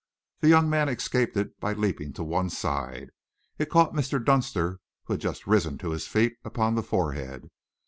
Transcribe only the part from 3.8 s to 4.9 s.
Mr. Dunster,